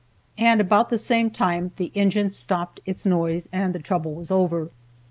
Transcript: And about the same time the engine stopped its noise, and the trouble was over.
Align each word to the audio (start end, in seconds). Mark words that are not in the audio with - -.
And 0.39 0.59
about 0.59 0.89
the 0.89 0.97
same 0.97 1.29
time 1.29 1.73
the 1.75 1.91
engine 1.93 2.31
stopped 2.31 2.79
its 2.87 3.05
noise, 3.05 3.47
and 3.53 3.71
the 3.71 3.77
trouble 3.77 4.15
was 4.15 4.31
over. 4.31 4.71